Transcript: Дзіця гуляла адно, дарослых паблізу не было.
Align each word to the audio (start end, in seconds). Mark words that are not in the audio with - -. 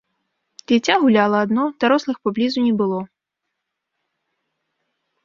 Дзіця 0.69 0.93
гуляла 1.01 1.37
адно, 1.47 1.63
дарослых 1.83 2.17
паблізу 2.25 2.59
не 2.69 2.71
было. 2.79 3.03